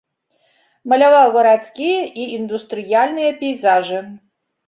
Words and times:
Маляваў 0.93 1.27
гарадскія 1.35 1.99
і 2.23 2.25
індустрыяльныя 2.37 3.31
пейзажы. 3.43 3.99